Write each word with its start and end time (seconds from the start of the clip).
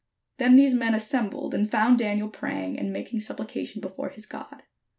Then 0.39 0.55
these 0.55 0.73
men 0.73 0.95
assembled, 0.95 1.53
and 1.53 1.69
found 1.69 1.99
Daniel 1.99 2.27
praying 2.27 2.79
and 2.79 2.91
making 2.91 3.19
suppli 3.19 3.47
cation 3.47 3.81
before 3.81 4.09
his 4.09 4.25
God. 4.25 4.63